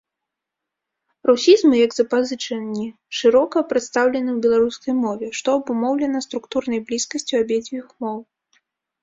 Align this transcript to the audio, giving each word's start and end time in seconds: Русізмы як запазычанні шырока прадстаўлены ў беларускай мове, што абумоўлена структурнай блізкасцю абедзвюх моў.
Русізмы 1.29 1.73
як 1.85 1.91
запазычанні 1.97 2.85
шырока 3.17 3.57
прадстаўлены 3.75 4.29
ў 4.33 4.39
беларускай 4.47 4.93
мове, 5.03 5.27
што 5.41 5.49
абумоўлена 5.59 6.25
структурнай 6.29 6.79
блізкасцю 6.91 7.33
абедзвюх 7.45 7.87
моў. 8.03 8.19